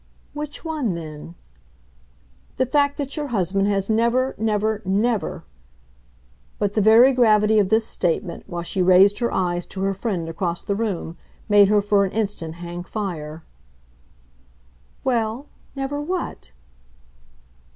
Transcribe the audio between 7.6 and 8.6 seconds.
this statement,